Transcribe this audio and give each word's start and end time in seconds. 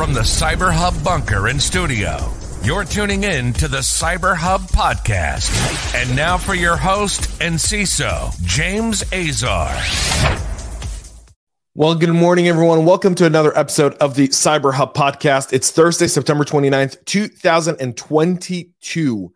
From 0.00 0.14
the 0.14 0.20
Cyber 0.20 0.72
Hub 0.72 1.04
bunker 1.04 1.48
and 1.48 1.60
studio, 1.60 2.32
you're 2.62 2.86
tuning 2.86 3.24
in 3.24 3.52
to 3.52 3.68
the 3.68 3.80
Cyber 3.80 4.34
Hub 4.34 4.62
podcast. 4.62 5.94
And 5.94 6.16
now 6.16 6.38
for 6.38 6.54
your 6.54 6.74
host 6.74 7.42
and 7.42 7.56
CISO, 7.56 8.32
James 8.42 9.02
Azar. 9.12 9.76
Well, 11.74 11.94
good 11.96 12.14
morning, 12.14 12.48
everyone. 12.48 12.86
Welcome 12.86 13.14
to 13.16 13.26
another 13.26 13.54
episode 13.54 13.92
of 13.96 14.14
the 14.14 14.28
Cyber 14.28 14.72
Hub 14.72 14.94
podcast. 14.94 15.52
It's 15.52 15.70
Thursday, 15.70 16.06
September 16.06 16.44
29th, 16.44 17.04
2022. 17.04 19.34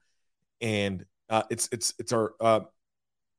And 0.63 1.05
uh, 1.29 1.43
it's 1.51 1.69
it's 1.73 1.93
it's 1.99 2.15
our 2.15 2.33
uh, 2.41 2.61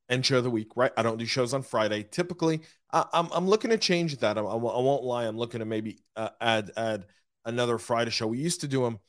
end 0.10 0.26
show 0.26 0.42
the 0.42 0.50
week, 0.50 0.72
right? 0.76 0.92
I 0.98 1.04
don't 1.04 1.18
do 1.18 1.26
shows 1.26 1.54
on 1.54 1.64
Friday. 1.64 2.04
Typically, 2.04 2.62
I, 2.92 3.00
am 3.00 3.06
I'm, 3.14 3.30
I'm 3.34 3.48
looking 3.48 3.72
to 3.72 3.78
change 3.78 4.18
that. 4.18 4.38
I, 4.38 4.42
I, 4.42 4.56
won't 4.56 5.04
lie. 5.04 5.26
I'm 5.26 5.38
looking 5.38 5.60
to 5.60 5.66
maybe 5.66 6.00
uh, 6.16 6.30
add 6.40 6.72
add 6.78 7.06
another 7.46 7.78
Friday 7.78 8.12
show. 8.12 8.28
We 8.28 8.40
used 8.40 8.62
to 8.62 8.68
do 8.68 8.84
them, 8.84 9.00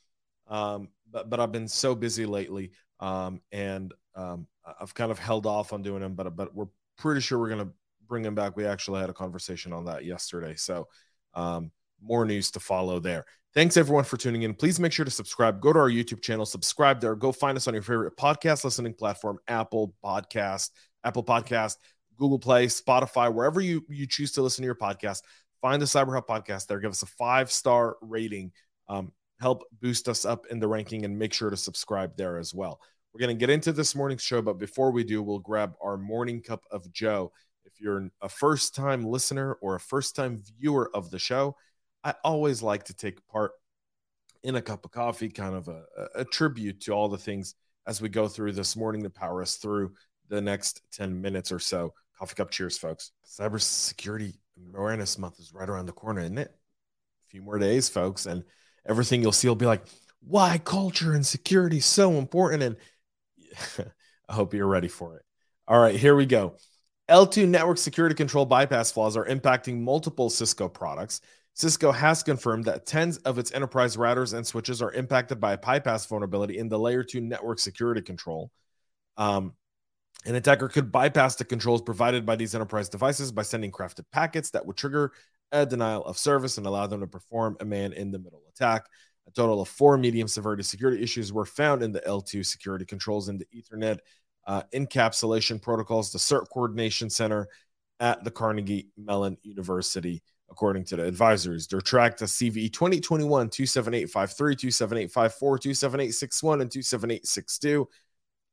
um, 0.49 0.89
but 1.11 1.29
but 1.31 1.41
I've 1.41 1.53
been 1.53 1.69
so 1.69 1.95
busy 1.95 2.27
lately, 2.27 2.73
um, 3.01 3.41
and 3.53 3.93
um, 4.15 4.47
I've 4.81 4.95
kind 4.95 5.11
of 5.11 5.19
held 5.19 5.47
off 5.47 5.73
on 5.73 5.83
doing 5.83 6.01
them. 6.01 6.15
But 6.15 6.35
but 6.37 6.55
we're 6.55 6.69
pretty 6.99 7.21
sure 7.21 7.39
we're 7.39 7.51
gonna 7.51 7.71
bring 8.07 8.23
them 8.23 8.35
back. 8.35 8.57
We 8.57 8.67
actually 8.67 9.01
had 9.01 9.11
a 9.11 9.15
conversation 9.15 9.73
on 9.73 9.85
that 9.87 10.05
yesterday, 10.05 10.55
so 10.57 10.89
um, 11.35 11.71
more 12.01 12.25
news 12.25 12.51
to 12.53 12.61
follow 12.61 13.01
there. 13.01 13.25
Thanks 13.57 13.79
everyone 13.79 14.05
for 14.05 14.19
tuning 14.19 14.43
in. 14.43 14.53
Please 14.53 14.79
make 14.79 14.93
sure 14.93 15.07
to 15.07 15.11
subscribe. 15.11 15.63
Go 15.63 15.73
to 15.73 15.79
our 15.79 15.89
YouTube 15.89 16.21
channel, 16.21 16.45
subscribe 16.45 17.01
there. 17.01 17.15
Go 17.15 17.33
find 17.33 17.57
us 17.57 17.67
on 17.67 17.73
your 17.73 17.83
favorite 17.83 18.15
podcast 18.15 18.65
listening 18.65 18.93
platform, 18.93 19.39
Apple 19.49 19.95
Podcast, 20.05 20.73
Apple 21.07 21.25
Podcast, 21.25 21.77
Google 22.19 22.39
Play, 22.39 22.67
Spotify, 22.67 23.33
wherever 23.33 23.61
you 23.61 23.85
you 23.89 24.07
choose 24.07 24.33
to 24.33 24.43
listen 24.43 24.63
to 24.63 24.67
your 24.67 24.75
podcast. 24.75 25.23
Find 25.63 25.81
the 25.81 25.87
Cyber 25.87 26.15
Hub 26.15 26.27
podcast 26.27 26.67
there. 26.67 26.81
Give 26.81 26.91
us 26.91 27.03
a 27.03 27.07
five 27.07 27.51
star 27.51 27.97
rating. 28.03 28.53
Um, 28.89 29.13
help 29.41 29.65
boost 29.81 30.09
us 30.09 30.25
up 30.25 30.47
in 30.51 30.59
the 30.59 30.69
ranking 30.69 31.05
and 31.05 31.19
make 31.19 31.33
sure 31.33 31.51
to 31.51 31.57
subscribe 31.57 32.17
there 32.17 32.39
as 32.39 32.55
well. 32.55 32.81
We're 33.13 33.21
going 33.21 33.37
to 33.37 33.41
get 33.41 33.51
into 33.51 33.73
this 33.73 33.95
morning's 33.95 34.23
show, 34.23 34.43
but 34.43 34.59
before 34.59 34.91
we 34.91 35.05
do, 35.05 35.23
we'll 35.23 35.39
grab 35.39 35.75
our 35.83 35.97
morning 35.97 36.43
cup 36.43 36.65
of 36.71 36.91
Joe. 36.93 37.33
If 37.65 37.81
you're 37.81 38.11
a 38.21 38.29
first 38.29 38.75
time 38.75 39.05
listener 39.05 39.55
or 39.61 39.75
a 39.75 39.81
first 39.81 40.17
time 40.17 40.43
viewer 40.59 40.91
of 40.95 41.11
the 41.11 41.19
show, 41.19 41.57
I 42.05 42.15
always 42.25 42.63
like 42.63 42.85
to 42.85 42.95
take 42.95 43.27
part 43.27 43.53
in 44.43 44.57
a 44.57 44.63
cup 44.63 44.85
of 44.85 44.91
coffee, 44.91 45.29
kind 45.29 45.55
of 45.55 45.69
a, 45.69 45.85
a 46.15 46.25
tribute 46.25 46.81
to 46.83 46.93
all 46.93 47.09
the 47.09 47.19
things 47.19 47.55
as 47.87 48.01
we 48.01 48.09
go 48.09 48.29
through 48.29 48.53
this 48.53 48.77
morning 48.77 49.03
to 49.03 49.11
power 49.11 49.43
us 49.43 49.57
through 49.57 49.93
the 50.29 50.41
next 50.41 50.83
10 50.93 51.21
minutes 51.21 51.53
or 51.53 51.59
so. 51.59 51.95
Coffee 52.19 52.35
cup 52.35 52.51
cheers, 52.51 52.79
folks. 52.79 53.13
Cybersecurity 53.27 54.35
Awareness 54.75 55.19
Month 55.19 55.39
is 55.39 55.53
right 55.53 55.69
around 55.69 55.87
the 55.87 55.93
corner, 55.93 56.21
isn't 56.21 56.39
it? 56.39 56.49
A 56.49 57.29
few 57.29 57.43
more 57.43 57.59
days, 57.59 57.89
folks, 57.89 58.27
and 58.27 58.45
everything 58.87 59.23
you'll 59.23 59.33
see 59.33 59.49
will 59.49 59.55
be 59.55 59.67
like, 59.67 59.85
why 60.21 60.59
culture 60.59 61.13
and 61.13 61.27
security 61.27 61.79
is 61.79 61.87
so 61.87 62.13
important? 62.13 62.63
And 62.63 62.77
I 64.29 64.35
hope 64.35 64.55
you're 64.55 64.67
ready 64.67 64.89
for 64.89 65.17
it. 65.17 65.23
All 65.69 65.79
right, 65.79 65.95
here 65.95 66.17
we 66.17 66.27
go. 66.27 66.57
L2 67.09 67.49
network 67.49 67.79
security 67.79 68.15
control 68.15 68.45
bypass 68.45 68.91
flaws 68.91 69.17
are 69.17 69.27
impacting 69.27 69.81
multiple 69.81 70.31
Cisco 70.31 70.69
products. 70.69 71.21
Cisco 71.55 71.93
has 71.93 72.23
confirmed 72.23 72.65
that 72.65 72.85
tens 72.85 73.19
of 73.19 73.39
its 73.39 73.53
enterprise 73.53 73.97
routers 73.97 74.35
and 74.35 74.47
switches 74.47 74.83
are 74.83 74.93
impacted 74.93 75.41
by 75.41 75.55
a 75.55 75.59
bypass 75.59 76.05
vulnerability 76.07 76.59
in 76.59 76.69
the 76.69 76.79
layer 76.79 77.03
2 77.03 77.21
network 77.21 77.59
security 77.59 78.03
control. 78.03 78.51
Um, 79.17 79.55
an 80.27 80.35
attacker 80.35 80.69
could 80.69 80.91
bypass 80.91 81.37
the 81.37 81.45
controls 81.45 81.83
provided 81.83 82.27
by 82.27 82.37
these 82.37 82.55
enterprise 82.55 82.89
devices 82.89 83.33
by 83.33 83.43
sending 83.43 83.71
crafted 83.71 84.05
packets 84.13 84.51
that 84.51 84.67
would 84.67 84.77
trigger 84.77 85.13
a 85.53 85.65
denial 85.65 86.05
of 86.05 86.19
service 86.19 86.59
and 86.59 86.67
allow 86.67 86.87
them 86.87 87.01
to 87.01 87.07
perform 87.07 87.57
a 87.61 87.65
man 87.65 87.93
in 87.93 88.11
the 88.11 88.19
middle 88.19 88.43
attack. 88.49 88.87
A 89.29 89.31
total 89.31 89.61
of 89.61 89.69
four 89.69 89.97
medium 89.97 90.29
severity 90.29 90.63
security 90.63 91.03
issues 91.03 91.33
were 91.33 91.45
found 91.45 91.83
in 91.83 91.93
the 91.93 92.01
L2 92.01 92.45
security 92.45 92.85
controls 92.85 93.29
in 93.29 93.39
the 93.39 93.47
Ethernet 93.55 93.99
uh, 94.47 94.63
encapsulation 94.75 95.61
protocols, 95.61 96.13
the 96.13 96.19
CERT 96.19 96.49
Coordination 96.53 97.11
Center 97.11 97.49
at 97.99 98.23
the 98.25 98.31
Carnegie 98.31 98.89
Mellon 98.97 99.37
University 99.43 100.23
according 100.51 100.85
to 100.85 100.97
the 100.97 101.05
advisors. 101.05 101.67
They're 101.67 101.81
tracked 101.81 102.23
as 102.23 102.33
CVE 102.33 102.73
2021 102.73 103.51
27853, 103.51 104.57
27854, 104.57 105.59
27861, 105.59 106.61
and 106.61 106.71
27862. 106.71 107.89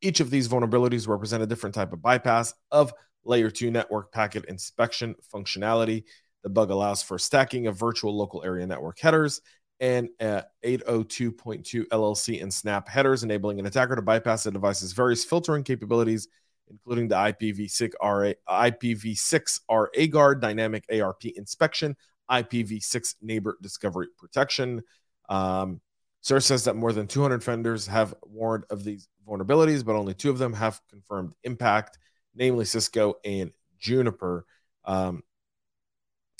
Each 0.03 0.19
of 0.19 0.29
these 0.29 0.47
vulnerabilities 0.47 1.07
represent 1.07 1.41
a 1.41 1.47
different 1.47 1.73
type 1.73 1.93
of 1.93 2.01
bypass 2.01 2.53
of 2.71 2.93
layer 3.23 3.49
2 3.49 3.71
network 3.71 4.11
packet 4.11 4.45
inspection 4.45 5.15
functionality. 5.33 6.03
The 6.43 6.49
bug 6.49 6.71
allows 6.71 7.01
for 7.01 7.17
stacking 7.17 7.67
of 7.67 7.79
virtual 7.79 8.15
local 8.15 8.43
area 8.43 8.67
network 8.67 8.99
headers 8.99 9.41
and 9.79 10.09
802.2 10.19 11.87
LLC 11.87 12.41
and 12.43 12.53
snap 12.53 12.87
headers, 12.87 13.23
enabling 13.23 13.59
an 13.59 13.65
attacker 13.65 13.95
to 13.95 14.01
bypass 14.01 14.43
the 14.43 14.51
device's 14.51 14.91
various 14.91 15.23
filtering 15.23 15.63
capabilities 15.63 16.27
including 16.69 17.07
the 17.07 17.15
IPv6 17.15 17.93
RA, 18.01 18.33
IPv6 18.69 19.59
RA 19.69 20.05
guard, 20.09 20.41
dynamic 20.41 20.85
ARP 20.91 21.25
inspection, 21.25 21.95
IPv6 22.29 23.15
neighbor 23.21 23.57
discovery 23.61 24.07
protection. 24.17 24.81
Um, 25.29 25.81
CERT 26.23 26.43
says 26.43 26.63
that 26.65 26.75
more 26.75 26.93
than 26.93 27.07
200 27.07 27.43
vendors 27.43 27.87
have 27.87 28.13
warned 28.23 28.65
of 28.69 28.83
these 28.83 29.07
vulnerabilities, 29.27 29.83
but 29.83 29.95
only 29.95 30.13
two 30.13 30.29
of 30.29 30.37
them 30.37 30.53
have 30.53 30.79
confirmed 30.89 31.33
impact, 31.43 31.97
namely 32.33 32.65
Cisco 32.65 33.15
and 33.25 33.51
Juniper. 33.77 34.45
Um, 34.85 35.23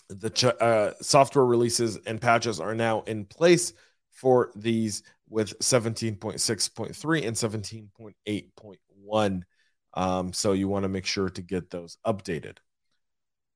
the 0.10 0.30
ch- 0.30 0.46
uh, 0.46 0.94
software 1.02 1.46
releases 1.46 1.98
and 2.06 2.22
patches 2.22 2.60
are 2.60 2.76
now 2.76 3.02
in 3.02 3.26
place 3.26 3.74
for 4.12 4.52
these 4.56 5.04
with 5.28 5.58
17.6.3 5.60 7.28
and 7.28 7.36
17.8.1 7.36 9.44
um, 9.96 10.34
so 10.34 10.54
you 10.54 10.68
want 10.68 10.84
to 10.84 10.90
make 10.90 11.06
sure 11.06 11.30
to 11.30 11.42
get 11.42 11.70
those 11.70 11.98
updated. 12.06 12.58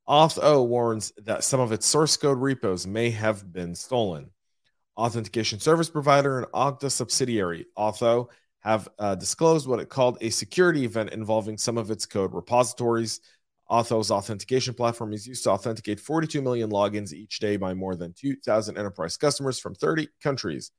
Auth0 0.08 0.68
warns 0.68 1.12
that 1.18 1.44
some 1.44 1.60
of 1.60 1.72
its 1.72 1.86
source 1.86 2.16
code 2.16 2.38
repos 2.38 2.88
may 2.88 3.10
have 3.10 3.52
been 3.52 3.76
stolen. 3.76 4.30
Authentication 4.98 5.60
service 5.60 5.90
provider 5.90 6.40
and 6.40 6.48
Okta 6.48 6.92
subsidiary 6.92 7.68
Auth0 7.78 8.28
have 8.62 8.90
uh, 8.98 9.14
disclosed 9.16 9.68
what 9.68 9.80
it 9.80 9.90
called 9.90 10.18
a 10.22 10.30
security 10.32 10.86
event 10.86 11.12
involving 11.12 11.58
some 11.58 11.78
of 11.78 11.92
its 11.92 12.06
code 12.06 12.34
repositories. 12.34 13.22
Auth0's 13.70 14.10
authentication 14.10 14.74
platform 14.74 15.14
is 15.14 15.28
used 15.28 15.44
to 15.44 15.52
authenticate 15.52 16.00
42 16.00 16.42
million 16.42 16.72
logins 16.72 17.14
each 17.14 17.40
day 17.40 17.58
by 17.58 17.74
more 17.74 17.96
than 17.96 18.14
2,000 18.14 18.78
enterprise 18.78 19.18
customers 19.18 19.60
from 19.60 19.76
30 19.76 20.08
countries, 20.24 20.72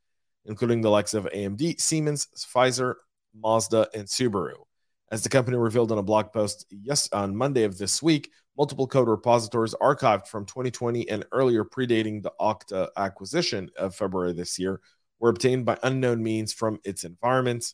including 0.47 0.81
the 0.81 0.91
likes 0.91 1.15
of 1.15 1.27
AMD, 1.27 1.81
Siemens, 1.81 2.27
Pfizer, 2.37 2.95
Mazda, 3.35 3.89
and 3.95 4.09
Subaru. 4.09 4.68
As 5.11 5.23
the 5.23 5.31
company 5.31 5.57
revealed 5.57 5.91
in 5.91 5.99
a 5.99 6.03
blog 6.03 6.33
post 6.33 6.67
yes 6.71 7.09
on 7.13 7.35
Monday 7.35 7.65
of 7.65 7.79
this 7.79 8.03
week, 8.03 8.31
multiple 8.59 8.87
code 8.87 9.09
repositories 9.09 9.75
archived 9.81 10.27
from 10.27 10.45
2020 10.45 11.09
and 11.09 11.25
earlier 11.33 11.65
predating 11.65 12.23
the 12.23 12.33
Okta 12.39 12.89
acquisition 12.97 13.71
of 13.79 13.95
February 13.95 14.35
this 14.35 14.59
year 14.59 14.81
were 15.19 15.31
obtained 15.31 15.65
by 15.65 15.79
unknown 15.83 16.23
means 16.23 16.53
from 16.53 16.79
its 16.85 17.05
environment. 17.05 17.73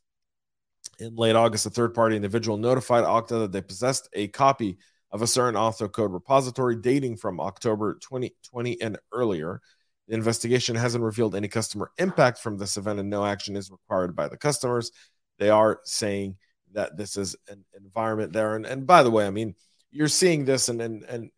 In 1.01 1.17
late 1.17 1.35
August, 1.35 1.67
a 1.67 1.71
third 1.71 1.93
party 1.93 2.15
individual 2.15 2.57
notified 2.57 3.03
Okta 3.03 3.41
that 3.41 3.53
they 3.53 3.61
possessed 3.61 4.09
a 4.13 4.29
copy 4.29 4.79
of 5.11 5.21
a 5.21 5.27
certain 5.27 5.59
Auth0 5.59 5.91
code 5.93 6.13
repository 6.13 6.77
dating 6.77 7.17
from 7.17 7.41
October 7.41 7.95
2020 7.95 8.81
and 8.81 8.97
earlier. 9.13 9.61
The 10.07 10.15
investigation 10.15 10.77
hasn't 10.77 11.03
revealed 11.03 11.35
any 11.35 11.49
customer 11.49 11.91
impact 11.99 12.39
from 12.39 12.59
this 12.59 12.77
event, 12.77 13.01
and 13.01 13.11
no 13.11 13.25
action 13.25 13.57
is 13.57 13.71
required 13.71 14.15
by 14.15 14.29
the 14.29 14.37
customers. 14.37 14.93
They 15.39 15.51
are 15.51 15.81
saying 15.85 16.37
that 16.75 16.97
this 16.97 17.17
is 17.17 17.35
an 17.49 17.65
environment 17.75 18.33
there. 18.33 18.57
And 18.57 18.67
and 18.67 18.87
by 18.87 19.03
the 19.03 19.11
way, 19.11 19.27
I 19.27 19.31
mean 19.31 19.55
you're 19.91 20.09
seeing 20.09 20.45
this, 20.45 20.69
and 20.69 20.81
and 20.83 21.05
and 21.05 21.31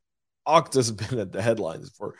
Okta's 0.47 0.91
been 0.93 1.19
at 1.19 1.33
the 1.33 1.43
headlines 1.43 1.91
for 1.91 2.15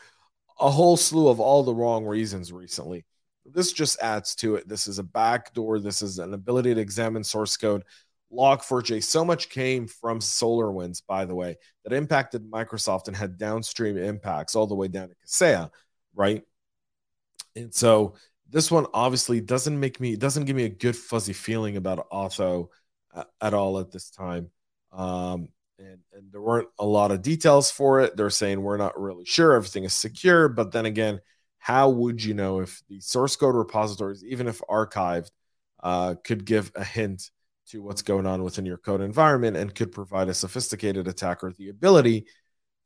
a 0.59 0.69
whole 0.69 0.97
slew 0.97 1.27
of 1.27 1.39
all 1.39 1.63
the 1.63 1.75
wrong 1.75 2.05
reasons 2.05 2.51
recently. 2.51 3.05
This 3.45 3.71
just 3.71 3.99
adds 4.01 4.35
to 4.35 4.55
it. 4.55 4.67
This 4.67 4.87
is 4.87 4.99
a 4.99 5.03
backdoor. 5.03 5.79
This 5.79 6.01
is 6.01 6.19
an 6.19 6.33
ability 6.33 6.75
to 6.75 6.81
examine 6.81 7.23
source 7.23 7.55
code. 7.55 7.83
Log4j. 8.31 9.03
So 9.03 9.23
much 9.23 9.49
came 9.49 9.87
from 9.87 10.19
SolarWinds, 10.19 11.01
by 11.07 11.25
the 11.25 11.35
way, 11.35 11.57
that 11.83 11.93
impacted 11.93 12.49
Microsoft 12.51 13.07
and 13.07 13.15
had 13.15 13.37
downstream 13.37 13.97
impacts 13.97 14.55
all 14.55 14.67
the 14.67 14.75
way 14.75 14.89
down 14.89 15.09
to 15.09 15.15
Kaseya, 15.25 15.69
right? 16.13 16.43
And 17.55 17.73
so 17.73 18.15
this 18.49 18.69
one 18.69 18.85
obviously 18.93 19.41
doesn't 19.41 19.79
make 19.79 19.99
me 19.99 20.15
doesn't 20.15 20.45
give 20.45 20.55
me 20.55 20.65
a 20.65 20.69
good 20.69 20.95
fuzzy 20.95 21.33
feeling 21.33 21.77
about 21.77 22.09
Auth0 22.09 22.67
at 23.41 23.53
all 23.53 23.79
at 23.79 23.91
this 23.91 24.09
time. 24.09 24.49
Um, 24.91 25.49
and, 25.79 25.99
and 26.13 26.31
there 26.31 26.41
weren't 26.41 26.69
a 26.79 26.85
lot 26.85 27.11
of 27.11 27.21
details 27.21 27.69
for 27.69 28.01
it. 28.01 28.17
They're 28.17 28.29
saying 28.29 28.61
we're 28.61 28.77
not 28.77 28.99
really 28.99 29.25
sure 29.25 29.53
everything 29.53 29.83
is 29.83 29.93
secure, 29.93 30.49
but 30.49 30.71
then 30.71 30.85
again, 30.85 31.19
how 31.59 31.89
would 31.89 32.23
you 32.23 32.33
know 32.33 32.61
if 32.61 32.81
the 32.89 32.99
source 32.99 33.35
code 33.35 33.55
repositories, 33.55 34.23
even 34.23 34.47
if 34.47 34.61
archived, 34.69 35.31
uh, 35.83 36.15
could 36.23 36.45
give 36.45 36.71
a 36.75 36.83
hint 36.83 37.29
to 37.69 37.81
what's 37.81 38.01
going 38.01 38.25
on 38.25 38.43
within 38.43 38.65
your 38.65 38.77
code 38.77 39.01
environment 39.01 39.57
and 39.57 39.75
could 39.75 39.91
provide 39.91 40.29
a 40.29 40.33
sophisticated 40.33 41.07
attacker 41.07 41.51
the 41.51 41.69
ability 41.69 42.25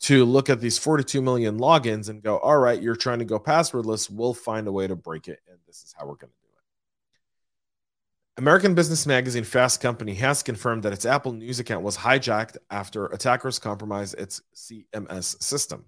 to 0.02 0.26
look 0.26 0.50
at 0.50 0.60
these 0.60 0.80
42 0.80 1.22
million 1.22 1.60
logins 1.60 2.10
and 2.10 2.24
go, 2.24 2.40
all 2.40 2.58
right, 2.58 2.82
you're 2.82 2.96
trying 2.96 3.20
to 3.20 3.26
go 3.26 3.40
passwordless. 3.40 4.10
We'll 4.10 4.34
find 4.34 4.68
a 4.68 4.72
way 4.72 4.88
to 4.88 4.96
break 4.96 5.28
it. 5.28 5.40
And 5.48 5.60
this 5.68 5.84
is 5.84 5.94
how 5.96 6.06
we're 6.06 6.16
going 6.16 6.32
to 6.32 6.38
do 6.42 6.48
it. 6.48 6.51
American 8.42 8.74
Business 8.74 9.06
Magazine 9.06 9.44
Fast 9.44 9.82
Company 9.82 10.16
has 10.16 10.42
confirmed 10.42 10.82
that 10.82 10.94
its 10.94 11.06
Apple 11.06 11.32
News 11.32 11.60
account 11.60 11.84
was 11.84 11.96
hijacked 11.96 12.58
after 12.72 13.06
attackers 13.06 13.60
compromised 13.60 14.16
its 14.18 14.42
CMS 14.56 15.40
system. 15.44 15.86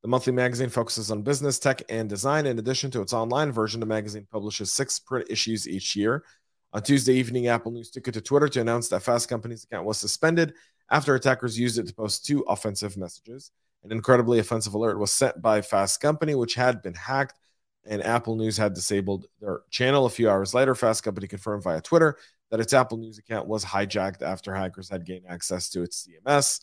The 0.00 0.08
monthly 0.08 0.32
magazine 0.32 0.70
focuses 0.70 1.10
on 1.10 1.20
business, 1.20 1.58
tech, 1.58 1.82
and 1.90 2.08
design. 2.08 2.46
In 2.46 2.58
addition 2.58 2.90
to 2.92 3.02
its 3.02 3.12
online 3.12 3.52
version, 3.52 3.80
the 3.80 3.86
magazine 3.86 4.26
publishes 4.32 4.72
six 4.72 4.98
print 4.98 5.26
issues 5.28 5.68
each 5.68 5.94
year. 5.94 6.24
On 6.72 6.82
Tuesday 6.82 7.12
evening, 7.12 7.48
Apple 7.48 7.70
News 7.70 7.90
took 7.90 8.08
it 8.08 8.12
to 8.12 8.22
Twitter 8.22 8.48
to 8.48 8.62
announce 8.62 8.88
that 8.88 9.02
Fast 9.02 9.28
Company's 9.28 9.64
account 9.64 9.84
was 9.84 9.98
suspended 9.98 10.54
after 10.90 11.14
attackers 11.14 11.58
used 11.58 11.78
it 11.78 11.86
to 11.86 11.94
post 11.94 12.24
two 12.24 12.40
offensive 12.48 12.96
messages. 12.96 13.50
An 13.82 13.92
incredibly 13.92 14.38
offensive 14.38 14.72
alert 14.72 14.98
was 14.98 15.12
sent 15.12 15.42
by 15.42 15.60
Fast 15.60 16.00
Company, 16.00 16.34
which 16.34 16.54
had 16.54 16.80
been 16.80 16.94
hacked, 16.94 17.38
and 17.86 18.04
Apple 18.04 18.36
News 18.36 18.56
had 18.56 18.74
disabled 18.74 19.26
their 19.40 19.60
channel. 19.70 20.06
A 20.06 20.10
few 20.10 20.30
hours 20.30 20.54
later, 20.54 20.74
Fast 20.74 21.02
Company 21.02 21.26
confirmed 21.26 21.62
via 21.62 21.80
Twitter 21.80 22.16
that 22.50 22.60
its 22.60 22.72
Apple 22.72 22.98
News 22.98 23.18
account 23.18 23.46
was 23.46 23.64
hijacked 23.64 24.22
after 24.22 24.54
hackers 24.54 24.88
had 24.88 25.04
gained 25.04 25.24
access 25.28 25.70
to 25.70 25.82
its 25.82 26.06
CMS. 26.06 26.60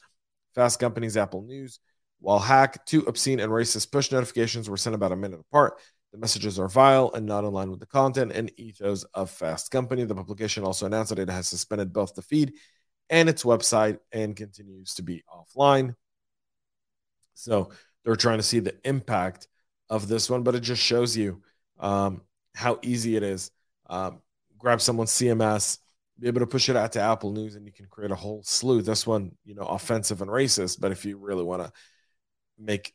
Fast 0.55 0.79
Company's 0.79 1.17
Apple 1.17 1.43
News, 1.43 1.79
while 2.19 2.39
hacked, 2.39 2.87
two 2.87 3.01
obscene 3.01 3.39
and 3.39 3.51
racist 3.51 3.91
push 3.91 4.11
notifications 4.11 4.69
were 4.69 4.77
sent 4.77 4.95
about 4.95 5.11
a 5.11 5.15
minute 5.15 5.39
apart. 5.39 5.79
The 6.11 6.17
messages 6.17 6.59
are 6.59 6.67
vile 6.67 7.11
and 7.13 7.25
not 7.25 7.45
in 7.45 7.51
line 7.51 7.71
with 7.71 7.79
the 7.79 7.85
content 7.85 8.33
and 8.33 8.51
ethos 8.57 9.03
of 9.13 9.29
Fast 9.29 9.71
Company. 9.71 10.03
The 10.03 10.15
publication 10.15 10.63
also 10.63 10.85
announced 10.85 11.09
that 11.09 11.19
it 11.19 11.29
has 11.29 11.47
suspended 11.47 11.93
both 11.93 12.15
the 12.15 12.21
feed 12.21 12.53
and 13.09 13.29
its 13.29 13.43
website 13.43 13.99
and 14.11 14.35
continues 14.35 14.95
to 14.95 15.03
be 15.03 15.23
offline. 15.29 15.95
So 17.33 17.71
they're 18.03 18.15
trying 18.15 18.39
to 18.39 18.43
see 18.43 18.59
the 18.59 18.75
impact 18.83 19.47
of 19.91 20.07
this 20.07 20.29
one, 20.29 20.41
but 20.41 20.55
it 20.55 20.61
just 20.61 20.81
shows 20.81 21.15
you 21.15 21.43
um, 21.79 22.21
how 22.55 22.79
easy 22.81 23.17
it 23.17 23.23
is. 23.23 23.51
Um, 23.89 24.21
grab 24.57 24.81
someone's 24.81 25.11
CMS, 25.11 25.79
be 26.17 26.27
able 26.27 26.39
to 26.39 26.47
push 26.47 26.69
it 26.69 26.77
out 26.77 26.93
to 26.93 27.01
Apple 27.01 27.33
News, 27.33 27.55
and 27.55 27.65
you 27.65 27.73
can 27.73 27.87
create 27.87 28.11
a 28.11 28.15
whole 28.15 28.41
slew. 28.43 28.81
This 28.81 29.05
one, 29.05 29.33
you 29.43 29.53
know, 29.53 29.63
offensive 29.63 30.21
and 30.21 30.31
racist. 30.31 30.79
But 30.79 30.93
if 30.93 31.03
you 31.03 31.17
really 31.17 31.43
want 31.43 31.63
to 31.63 31.71
make, 32.57 32.93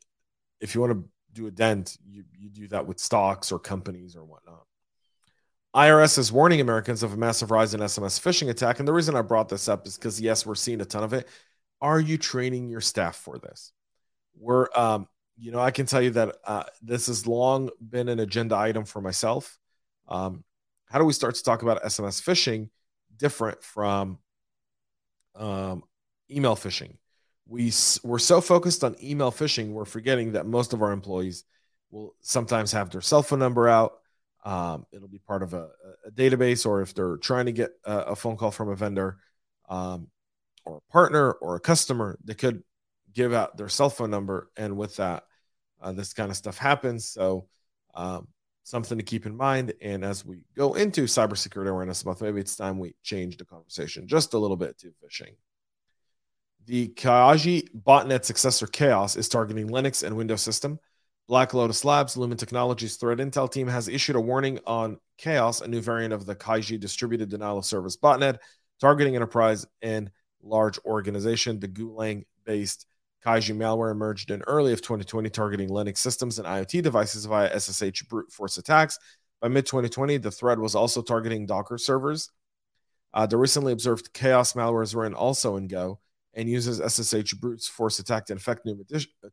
if 0.61 0.75
you 0.75 0.81
want 0.81 0.95
to 0.95 1.09
do 1.35 1.47
a 1.47 1.51
dent, 1.51 1.99
you 2.09 2.25
you 2.33 2.49
do 2.49 2.67
that 2.69 2.87
with 2.87 2.99
stocks 2.99 3.53
or 3.53 3.59
companies 3.59 4.17
or 4.17 4.25
whatnot. 4.25 4.65
IRS 5.77 6.17
is 6.17 6.33
warning 6.33 6.63
Americans 6.63 7.03
of 7.03 7.13
a 7.13 7.17
massive 7.19 7.51
rise 7.51 7.75
in 7.75 7.81
SMS 7.81 8.19
phishing 8.19 8.49
attack. 8.49 8.79
And 8.79 8.89
the 8.89 8.95
reason 8.95 9.15
I 9.15 9.21
brought 9.21 9.51
this 9.51 9.69
up 9.69 9.87
is 9.87 9.97
because, 9.97 10.19
yes, 10.19 10.47
we're 10.47 10.55
seeing 10.55 10.81
a 10.81 10.87
ton 10.87 11.05
of 11.05 11.13
it. 11.13 11.29
Are 11.83 12.01
you 12.01 12.17
training 12.17 12.71
your 12.71 12.81
staff 12.81 13.17
for 13.17 13.39
this? 13.39 13.73
We're, 14.39 14.69
um, 14.75 15.07
you 15.37 15.53
know, 15.53 15.61
I 15.61 15.71
can 15.71 15.87
tell 15.87 16.03
you 16.03 16.11
that 16.11 16.37
uh, 16.45 16.65
this 16.83 17.07
has 17.09 17.27
long 17.27 17.71
been 17.81 18.09
an 18.09 18.21
agenda 18.21 18.57
item 18.57 18.85
for 18.85 19.01
myself. 19.01 19.59
Um, 20.09 20.45
how 20.87 20.99
do 20.99 21.05
we 21.05 21.13
start 21.13 21.35
to 21.35 21.43
talk 21.43 21.63
about 21.63 21.83
SMS 21.83 22.23
phishing 22.23 22.71
different 23.17 23.63
from 23.63 24.19
um, 25.35 25.83
email 26.31 26.57
phishing? 26.57 26.97
We, 27.49 27.73
we're 28.03 28.19
so 28.19 28.41
focused 28.41 28.83
on 28.83 28.97
email 29.03 29.31
phishing, 29.31 29.71
we're 29.71 29.85
forgetting 29.85 30.33
that 30.33 30.47
most 30.47 30.73
of 30.73 30.83
our 30.83 30.93
employees 30.93 31.45
will 31.91 32.15
sometimes 32.21 32.73
have 32.73 32.91
their 32.91 33.01
cell 33.01 33.23
phone 33.23 33.39
number 33.39 33.69
out 33.69 33.93
um, 34.47 34.87
it'll 34.93 35.09
be 35.09 35.19
part 35.19 35.43
of 35.43 35.55
a, 35.55 35.71
a, 36.07 36.11
database, 36.13 36.65
or 36.65 36.81
if 36.81 36.95
they're 36.95 37.17
trying 37.17 37.47
to 37.47 37.53
get 37.53 37.73
a, 37.85 37.99
a 37.99 38.17
phone 38.17 38.37
call 38.37 38.53
from 38.53 38.69
a 38.69 38.77
vendor 38.77 39.19
um, 39.69 40.07
or 40.65 40.77
a 40.77 40.93
partner 40.93 41.33
or 41.33 41.57
a 41.57 41.61
customer, 41.61 42.17
they 42.25 42.35
could 42.35 42.63
give 43.17 43.33
out 43.33 43.57
their 43.57 43.69
cell 43.69 43.91
phone 43.91 44.11
number. 44.11 44.51
And 44.57 44.77
with 44.77 44.97
that, 44.97 45.25
uh, 45.81 45.93
this 45.93 46.13
kind 46.13 46.31
of 46.31 46.37
stuff 46.37 46.59
happens. 46.59 47.09
So, 47.09 47.49
um, 47.95 48.29
something 48.63 48.99
to 48.99 49.05
keep 49.05 49.27
in 49.27 49.37
mind. 49.37 49.73
And 49.81 50.05
as 50.05 50.25
we 50.25 50.45
go 50.57 50.75
into 50.75 51.05
Cybersecurity 51.05 51.69
Awareness 51.69 52.05
Month, 52.05 52.21
maybe 52.21 52.41
it's 52.41 52.57
time 52.57 52.79
we 52.79 52.95
change 53.03 53.39
the 53.39 53.45
conversation 53.45 54.07
just 54.07 54.35
a 54.35 54.39
little 54.39 54.57
bit 54.57 54.77
to 54.79 54.93
phishing. 55.03 55.35
The 56.67 56.89
Kaiji 56.89 57.69
botnet 57.73 58.25
successor 58.25 58.67
Chaos 58.67 59.17
is 59.17 59.29
targeting 59.29 59.69
Linux 59.69 60.03
and 60.03 60.17
Windows 60.17 60.43
system. 60.43 60.81
Black 61.29 61.55
Lotus 61.55 61.85
Labs, 61.85 62.17
Lumen 62.17 62.37
Technologies 62.37 62.97
threat 62.97 63.19
intel 63.19 63.51
team 63.51 63.69
has 63.69 63.89
issued 63.89 64.17
a 64.17 64.21
warning 64.21 64.59
on 64.67 64.99
Chaos, 65.17 65.61
a 65.61 65.69
new 65.69 65.81
variant 65.81 66.13
of 66.13 66.27
the 66.27 66.35
Kaiji 66.35 66.79
distributed 66.79 67.31
denial 67.31 67.59
of 67.59 67.65
service 67.65 67.97
botnet, 67.97 68.39
targeting 68.81 69.15
enterprise 69.15 69.65
and 69.81 70.11
large 70.43 70.79
organization. 70.85 71.61
The 71.61 71.69
Golang 71.69 72.25
based 72.45 72.87
Kaiji 73.25 73.57
malware 73.57 73.91
emerged 73.91 74.31
in 74.31 74.43
early 74.43 74.73
of 74.73 74.83
2020, 74.83 75.31
targeting 75.31 75.69
Linux 75.69 75.99
systems 75.99 76.39
and 76.39 76.47
IoT 76.47 76.83
devices 76.83 77.25
via 77.25 77.59
SSH 77.59 78.03
brute 78.09 78.31
force 78.31 78.59
attacks. 78.59 78.99
By 79.41 79.49
mid 79.49 79.67
2020, 79.67 80.19
the 80.19 80.31
threat 80.31 80.59
was 80.59 80.75
also 80.75 81.03
targeting 81.03 81.47
Docker 81.47 81.79
servers. 81.79 82.31
Uh, 83.13 83.27
the 83.27 83.37
recently 83.37 83.73
observed 83.73 84.13
Chaos 84.13 84.53
malware 84.53 84.83
is 84.83 84.95
run 84.95 85.15
also 85.15 85.57
in 85.57 85.69
Go, 85.69 86.01
and 86.35 86.49
uses 86.49 86.81
SSH 86.81 87.35
brute 87.35 87.63
force 87.63 87.99
attack 87.99 88.27
to 88.27 88.33
infect 88.33 88.67
new, 88.67 88.85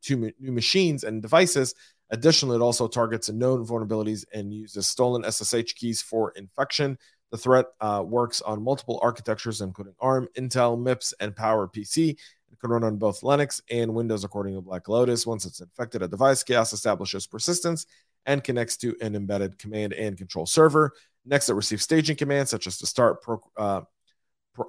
two 0.02 0.32
new 0.40 0.52
machines 0.52 1.04
and 1.04 1.22
devices. 1.22 1.76
Additionally, 2.10 2.56
it 2.56 2.62
also 2.62 2.88
targets 2.88 3.30
known 3.30 3.66
vulnerabilities 3.66 4.24
and 4.34 4.54
uses 4.54 4.88
stolen 4.88 5.30
SSH 5.30 5.74
keys 5.76 6.02
for 6.02 6.32
infection. 6.32 6.98
The 7.32 7.38
threat 7.38 7.66
uh, 7.82 8.04
works 8.06 8.42
on 8.42 8.64
multiple 8.64 9.00
architectures, 9.02 9.62
including 9.62 9.96
ARM, 10.00 10.28
Intel, 10.38 10.80
MIPS, 10.80 11.14
and 11.20 11.36
PowerPC. 11.36 12.18
Can 12.64 12.72
run 12.72 12.86
on 12.86 12.96
both 12.96 13.22
Linux 13.24 13.62
and 13.70 13.94
Windows, 13.94 14.24
according 14.24 14.56
to 14.56 14.62
Black 14.62 14.88
Lotus. 14.88 15.28
Once 15.28 15.46
it's 15.46 15.60
infected, 15.60 16.02
a 16.02 16.08
device 16.08 16.44
chaos 16.44 16.72
establishes 16.72 17.28
persistence 17.28 17.86
and 18.26 18.42
connects 18.42 18.78
to 18.78 18.96
an 19.02 19.18
embedded 19.18 19.60
command 19.60 19.92
and 19.92 20.18
control 20.18 20.46
server. 20.46 20.94
Next, 21.26 21.50
it 21.50 21.56
receives 21.56 21.84
staging 21.84 22.16
commands 22.16 22.52
such 22.52 22.66
as 22.66 22.78
to 22.78 22.86
start 22.86 23.22
pro, 23.22 23.42
uh, 23.58 23.82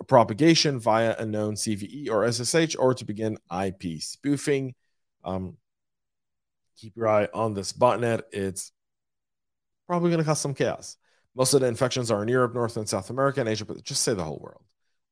propagation 0.09 0.81
via 0.81 1.15
a 1.21 1.25
known 1.25 1.55
CVE 1.55 2.11
or 2.11 2.29
SSH 2.29 2.75
or 2.77 2.95
to 2.95 3.05
begin 3.05 3.39
IP 3.57 4.03
spoofing. 4.03 4.75
Um, 5.23 5.57
keep 6.77 6.97
your 6.97 7.07
eye 7.07 7.29
on 7.33 7.55
this 7.55 7.73
botnet. 7.73 8.23
It's 8.33 8.73
probably 9.87 10.11
going 10.11 10.19
to 10.19 10.25
cause 10.25 10.41
some 10.41 10.55
chaos. 10.55 10.97
Most 11.37 11.55
of 11.55 11.61
the 11.61 11.69
infections 11.69 12.11
are 12.11 12.25
in 12.25 12.29
Europe, 12.29 12.55
North 12.55 12.77
and 12.77 12.89
South 12.89 13.11
America, 13.11 13.39
and 13.39 13.49
Asia, 13.49 13.65
but 13.65 13.85
just 13.85 14.03
say 14.03 14.15
the 14.15 14.25
whole 14.25 14.41
world. 14.43 14.65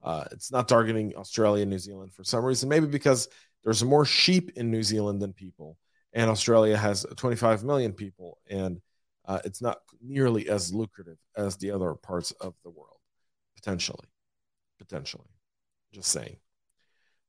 Uh, 0.03 0.25
it's 0.33 0.51
not 0.51 0.69
targeting 0.69 1.15
Australia 1.17 1.63
and 1.63 1.71
New 1.71 1.79
Zealand 1.79 2.13
for 2.13 2.25
some 2.25 2.45
reason, 2.45 2.69
maybe 2.69 2.87
because 2.87 3.29
there's 3.65 3.85
more 3.85 4.05
sheep 4.05 4.53
in 4.57 4.71
New 4.71 4.83
Zealand 4.83 5.23
than 5.23 5.33
people, 5.33 5.79
and 6.13 6.29
Australia 6.29 6.77
has 6.77 7.07
25 7.17 7.63
million 7.65 7.93
people, 7.93 8.39
and 8.51 8.81
uh, 9.27 9.39
it's 9.45 9.63
not 9.63 9.79
nearly 10.01 10.49
as 10.49 10.75
lucrative 10.75 11.19
as 11.37 11.57
the 11.57 11.71
other 11.71 11.95
parts 11.95 12.33
of 12.33 12.55
the 12.65 12.71
world, 12.71 12.99
potentially 13.55 14.09
potentially. 14.83 15.29
Just 15.93 16.11
saying. 16.11 16.37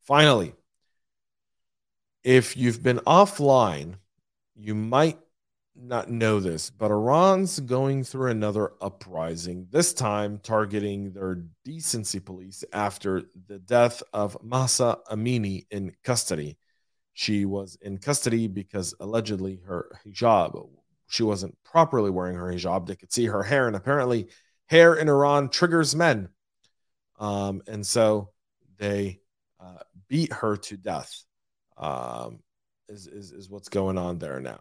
Finally, 0.01 0.53
if 2.23 2.57
you've 2.57 2.81
been 2.81 2.99
offline, 2.99 3.95
you 4.55 4.75
might 4.75 5.17
not 5.75 6.09
know 6.09 6.39
this, 6.39 6.69
but 6.69 6.91
Iran's 6.91 7.59
going 7.59 8.03
through 8.03 8.31
another 8.31 8.73
uprising, 8.81 9.67
this 9.71 9.93
time 9.93 10.39
targeting 10.43 11.13
their 11.13 11.45
decency 11.65 12.19
police 12.19 12.63
after 12.71 13.23
the 13.47 13.59
death 13.59 14.03
of 14.13 14.37
Mahsa 14.43 14.99
Amini 15.11 15.65
in 15.71 15.93
custody. 16.03 16.57
She 17.13 17.45
was 17.45 17.77
in 17.81 17.97
custody 17.97 18.47
because 18.47 18.93
allegedly 18.99 19.61
her 19.65 19.89
hijab, 20.05 20.69
she 21.07 21.23
wasn't 21.23 21.57
properly 21.63 22.09
wearing 22.09 22.35
her 22.35 22.51
hijab. 22.51 22.87
They 22.87 22.95
could 22.95 23.13
see 23.13 23.25
her 23.25 23.43
hair, 23.43 23.67
and 23.67 23.75
apparently, 23.75 24.29
hair 24.67 24.95
in 24.95 25.09
Iran 25.09 25.49
triggers 25.49 25.95
men. 25.95 26.29
Um, 27.19 27.61
and 27.67 27.85
so 27.85 28.29
they 28.77 29.19
uh, 29.59 29.83
beat 30.07 30.33
her 30.33 30.57
to 30.57 30.77
death, 30.77 31.23
um, 31.77 32.39
is, 32.89 33.07
is, 33.07 33.31
is, 33.31 33.49
what's 33.49 33.69
going 33.69 33.97
on 33.97 34.17
there 34.17 34.39
now. 34.39 34.59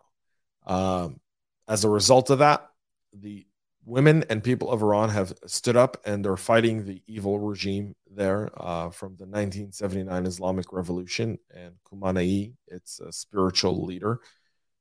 Um, 0.66 1.20
as 1.68 1.84
a 1.84 1.88
result 1.88 2.30
of 2.30 2.38
that, 2.40 2.68
the 3.12 3.46
women 3.84 4.24
and 4.30 4.44
people 4.44 4.70
of 4.70 4.82
Iran 4.82 5.08
have 5.10 5.32
stood 5.46 5.76
up 5.76 6.00
and 6.04 6.24
they're 6.24 6.36
fighting 6.36 6.84
the 6.84 7.02
evil 7.06 7.38
regime 7.38 7.94
there 8.10 8.50
uh, 8.56 8.90
from 8.90 9.16
the 9.16 9.24
1979 9.24 10.26
Islamic 10.26 10.72
Revolution. 10.72 11.38
And 11.54 11.74
Khamenei, 11.84 12.52
its 12.68 13.00
a 13.00 13.12
spiritual 13.12 13.84
leader 13.84 14.20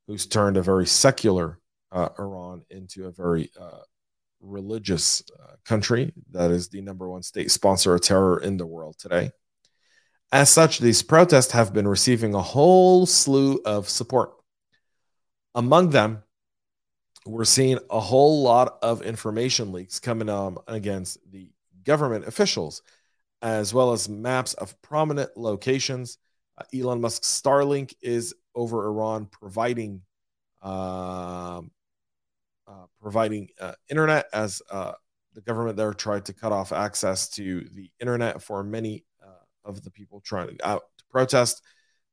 who's 0.07 0.25
turned 0.25 0.57
a 0.57 0.61
very 0.61 0.85
secular 0.85 1.59
uh, 1.91 2.09
Iran 2.19 2.63
into 2.69 3.07
a 3.07 3.11
very 3.11 3.51
uh, 3.59 3.81
religious 4.39 5.23
uh, 5.39 5.53
country 5.65 6.13
that 6.31 6.51
is 6.51 6.69
the 6.69 6.81
number 6.81 7.09
one 7.09 7.23
state 7.23 7.51
sponsor 7.51 7.95
of 7.95 8.01
terror 8.01 8.39
in 8.39 8.57
the 8.57 8.65
world 8.65 8.97
today. 8.97 9.31
As 10.31 10.49
such, 10.49 10.79
these 10.79 11.03
protests 11.03 11.51
have 11.51 11.73
been 11.73 11.87
receiving 11.87 12.33
a 12.33 12.41
whole 12.41 13.05
slew 13.05 13.59
of 13.65 13.89
support. 13.89 14.31
Among 15.55 15.89
them, 15.89 16.23
we're 17.25 17.45
seeing 17.45 17.79
a 17.89 17.99
whole 17.99 18.41
lot 18.41 18.77
of 18.81 19.01
information 19.01 19.71
leaks 19.71 19.99
coming 19.99 20.29
um, 20.29 20.59
against 20.67 21.19
the 21.31 21.51
government 21.83 22.25
officials, 22.25 22.81
as 23.41 23.73
well 23.73 23.91
as 23.91 24.09
maps 24.09 24.53
of 24.55 24.79
prominent 24.81 25.35
locations. 25.37 26.17
Uh, 26.57 26.63
Elon 26.73 27.01
Musk's 27.01 27.41
Starlink 27.41 27.93
is 28.01 28.33
over 28.55 28.85
Iran 28.85 29.25
providing 29.25 30.01
um, 30.61 31.71
uh, 32.67 32.85
providing 33.01 33.49
uh, 33.59 33.73
internet 33.89 34.27
as 34.33 34.61
uh, 34.71 34.93
the 35.33 35.41
government 35.41 35.77
there 35.77 35.93
tried 35.93 36.25
to 36.25 36.33
cut 36.33 36.51
off 36.51 36.71
access 36.71 37.29
to 37.29 37.61
the 37.73 37.89
internet 37.99 38.41
for 38.41 38.63
many 38.63 39.03
uh, 39.23 39.43
of 39.65 39.83
the 39.83 39.91
people 39.91 40.21
trying 40.21 40.55
to 40.57 40.67
out 40.67 40.83
to 40.97 41.03
protest. 41.09 41.61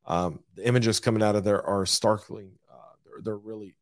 Um, 0.06 0.40
the 0.54 0.66
images 0.66 1.00
coming 1.00 1.22
out 1.22 1.36
of 1.36 1.44
there 1.44 1.62
are 1.64 1.84
starkly, 1.84 2.58
uh, 2.67 2.67
they're, 3.22 3.36
really 3.36 3.76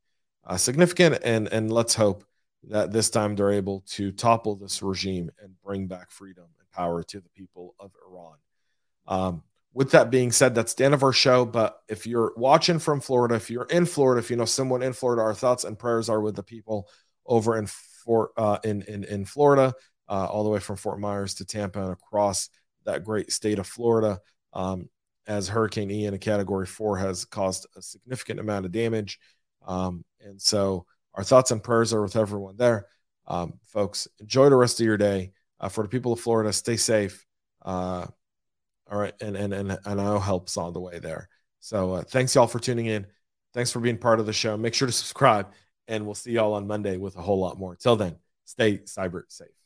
uh, 0.45 0.57
significant, 0.57 1.19
and 1.25 1.49
and 1.49 1.73
let's 1.73 1.95
hope 1.95 2.25
that 2.69 2.93
this 2.93 3.11
time 3.11 3.37
they're 3.37 3.53
able 3.53 3.83
to 3.87 4.13
topple 4.13 4.57
this 4.57 4.83
regime 4.83 5.31
and 5.43 5.55
bring 5.65 5.87
back 5.87 6.11
freedom 6.11 6.45
and 6.59 6.71
power 6.71 7.03
to 7.03 7.21
the 7.21 7.29
people 7.31 7.75
of 7.79 7.93
Iran. 8.09 8.37
Um, 9.07 9.43
with 9.73 9.91
that 9.91 10.11
being 10.11 10.33
said, 10.33 10.55
that's 10.55 10.75
the 10.75 10.85
end 10.85 10.95
of 10.95 11.03
our 11.03 11.13
show. 11.13 11.45
But 11.45 11.79
if 11.89 12.07
you're 12.07 12.33
watching 12.37 12.79
from 12.79 13.01
Florida, 13.01 13.35
if 13.35 13.51
you're 13.51 13.67
in 13.67 13.87
Florida, 13.87 14.21
if 14.21 14.31
you 14.31 14.37
know 14.37 14.47
someone 14.47 14.83
in 14.83 14.95
Florida, 14.95 15.23
our 15.23 15.35
thoughts 15.35 15.65
and 15.65 15.79
prayers 15.79 16.09
are 16.09 16.21
with 16.21 16.35
the 16.35 16.43
people 16.43 16.89
over 17.27 17.59
in 17.59 17.67
Fort 17.67 18.31
uh, 18.37 18.59
in, 18.65 18.83
in 18.83 19.05
in 19.05 19.25
Florida, 19.25 19.75
uh, 20.09 20.27
all 20.27 20.45
the 20.45 20.51
way 20.51 20.61
from 20.61 20.77
Fort 20.77 20.99
Myers 20.99 21.35
to 21.35 21.45
Tampa 21.45 21.83
and 21.83 21.93
across 21.93 22.49
that 22.85 23.05
great 23.05 23.31
state 23.33 23.59
of 23.59 23.67
Florida. 23.67 24.21
Um, 24.53 24.89
as 25.27 25.49
Hurricane 25.49 25.91
Ian, 25.91 26.15
a 26.15 26.19
Category 26.19 26.67
Four, 26.67 26.99
has 26.99 27.25
caused 27.25 27.67
a 27.77 27.83
significant 27.83 28.41
amount 28.41 28.67
of 28.67 28.73
damage, 28.73 29.19
um, 29.67 30.05
and 30.21 30.41
so 30.41 30.87
our 31.15 31.25
thoughts 31.25 31.51
and 31.51 31.63
prayers 31.63 31.93
are 31.93 32.03
with 32.03 32.17
everyone 32.17 32.57
there, 32.57 32.87
um, 33.27 33.55
folks. 33.67 34.07
Enjoy 34.21 34.49
the 34.49 34.57
rest 34.57 34.81
of 34.81 34.87
your 34.87 34.97
day. 34.99 35.33
Uh, 35.59 35.71
for 35.71 35.83
the 35.83 35.89
people 35.89 36.13
of 36.13 36.21
Florida, 36.21 36.53
stay 36.53 36.77
safe. 36.77 37.25
Uh, 37.65 38.07
all 38.91 38.99
right, 38.99 39.15
and 39.21 39.37
and 39.37 39.53
and 39.53 39.73
and 39.73 40.01
I 40.01 40.05
know 40.05 40.19
help's 40.19 40.57
on 40.57 40.73
the 40.73 40.81
way 40.81 40.99
there. 40.99 41.29
So 41.61 41.95
uh, 41.95 42.03
thanks 42.03 42.35
y'all 42.35 42.47
for 42.47 42.61
tuning 42.61 42.87
in. 42.87 43.07
Thanks 43.55 43.73
for 43.73 43.81
being 43.81 43.99
part 43.99 44.21
of 44.21 44.27
the 44.27 44.33
show. 44.33 44.57
Make 44.57 44.75
sure 44.75 44.87
to 44.87 44.93
subscribe, 44.93 45.53
and 45.89 46.05
we'll 46.05 46.15
see 46.15 46.33
y'all 46.33 46.55
on 46.55 46.67
Monday 46.67 46.97
with 46.99 47.17
a 47.17 47.23
whole 47.23 47.41
lot 47.41 47.59
more. 47.59 47.75
Till 47.75 47.97
then, 47.97 48.17
stay 48.45 48.79
cyber 48.79 49.23
safe. 49.29 49.66